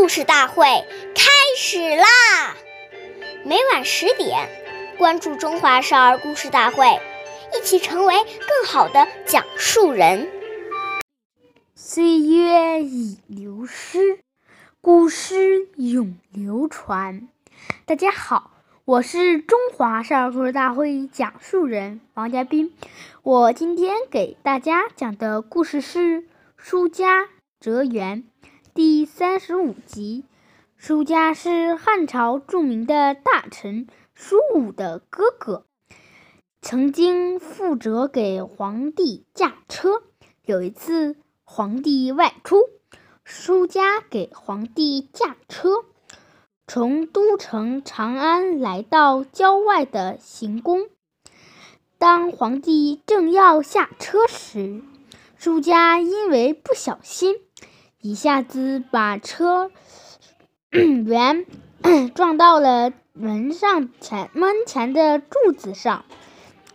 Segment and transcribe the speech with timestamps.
[0.00, 0.64] 故事大会
[1.14, 2.56] 开始啦！
[3.44, 4.48] 每晚十点，
[4.96, 6.86] 关注《中华少儿故事大会》，
[7.54, 10.30] 一起成为更好的讲述人。
[11.74, 14.20] 岁月已流失，
[14.80, 17.28] 古诗永流传。
[17.84, 18.52] 大家好，
[18.86, 22.72] 我是中华少儿故事大会讲述人王佳斌。
[23.22, 26.22] 我今天给大家讲的故事是
[26.56, 27.28] 《书家
[27.60, 28.22] 哲源》
[28.82, 30.24] 第三十五集。
[30.74, 35.66] 舒家是汉朝著名的大臣舒武的哥哥，
[36.62, 40.02] 曾经负责给皇帝驾车。
[40.46, 42.56] 有一次，皇帝外出，
[43.22, 45.84] 舒家给皇帝驾车，
[46.66, 50.88] 从都城长安来到郊外的行宫。
[51.98, 54.80] 当皇帝正要下车时，
[55.36, 57.42] 舒家因为不小心，
[58.02, 59.70] 一下子把车
[60.72, 61.44] 辕
[62.14, 66.06] 撞到了门上前门前的柱子上，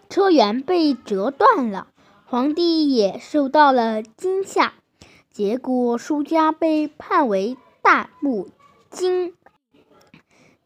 [0.07, 1.87] 车辕被折断了，
[2.25, 4.73] 皇帝也受到了惊吓。
[5.31, 8.49] 结果，苏家被判为大不
[8.91, 9.33] 敬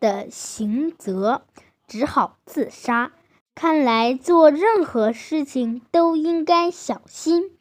[0.01, 1.43] 的刑责，
[1.87, 3.13] 只好自杀。
[3.55, 7.51] 看来做任何事情都应该小心。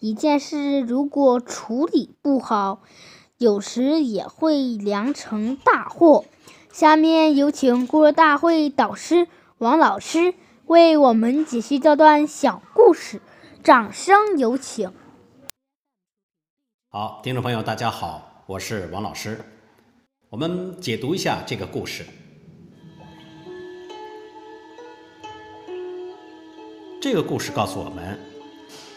[0.00, 2.80] 一件事如果处理不好，
[3.36, 6.24] 有时也会酿成大祸。
[6.72, 9.28] 下面有请故事大会导师
[9.58, 10.32] 王老师
[10.64, 13.20] 为我们解析这段小故事，
[13.62, 14.90] 掌声有请。
[16.88, 19.44] 好，听众朋友，大家好，我是王老师。
[20.30, 22.06] 我们解读一下这个故事。
[27.02, 28.18] 这个故事告诉我们，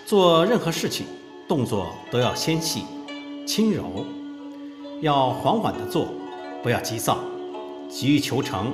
[0.06, 1.06] 做任何事情，
[1.48, 2.84] 动作都要纤细、
[3.48, 4.06] 轻柔，
[5.02, 6.08] 要缓缓地做，
[6.62, 7.20] 不要急躁，
[7.90, 8.74] 急于求成，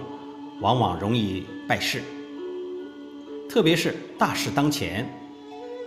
[0.59, 2.01] 往往容易败事。
[3.47, 5.07] 特别是大事当前，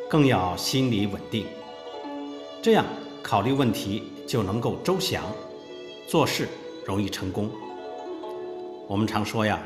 [0.09, 1.45] 更要心理稳定，
[2.63, 2.85] 这样
[3.21, 5.25] 考虑问题就能够周详，
[6.07, 6.49] 做事
[6.87, 7.51] 容易成功。
[8.87, 9.61] 我们常说呀，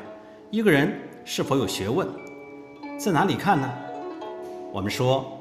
[0.50, 2.08] 一个人是否有学问？
[2.98, 3.70] 在哪里看呢？
[4.72, 5.35] 我们说，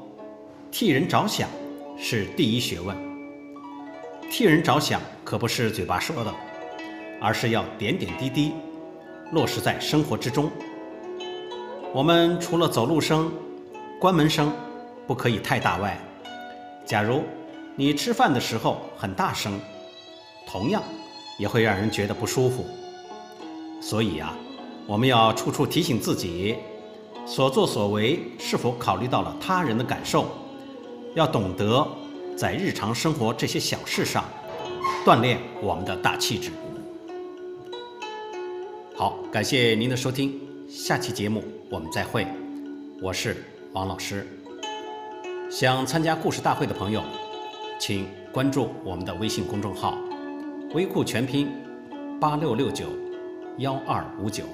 [0.70, 1.48] 替人着想
[1.96, 2.96] 是第一学问。
[4.30, 6.34] 替人着想可不是嘴巴说的，
[7.20, 8.52] 而是要点点滴滴
[9.32, 10.50] 落实在生活之中。
[11.94, 13.32] 我们除了走路声、
[14.00, 14.52] 关门声
[15.06, 15.98] 不可以太大外，
[16.84, 17.22] 假如
[17.74, 19.58] 你吃饭的时候很大声，
[20.46, 20.82] 同样
[21.38, 22.66] 也会让人觉得不舒服。
[23.80, 24.34] 所以呀，
[24.86, 26.56] 我们要处处提醒自己。
[27.24, 30.26] 所作所为是否考虑到了他人的感受？
[31.16, 31.88] 要懂得
[32.36, 34.22] 在日常生活这些小事上
[35.02, 36.50] 锻炼我们的大气质。
[38.94, 40.38] 好，感谢您的收听，
[40.68, 42.26] 下期节目我们再会。
[43.00, 44.26] 我是王老师。
[45.50, 47.02] 想参加故事大会的朋友，
[47.80, 49.96] 请关注我们的微信公众号
[50.76, 51.48] “微库全拼
[52.20, 52.88] 八六六九
[53.56, 54.44] 幺二五九”。